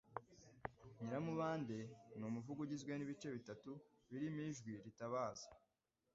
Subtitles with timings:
[0.99, 1.85] Nyiramubande'
[2.17, 3.71] ni umuvugo ugizwe n'ibice bitatu
[4.09, 5.49] birimo icy'ijwi ritabaza,